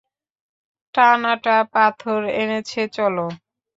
[0.95, 3.25] টানানা পাথর এনেছে, চলো।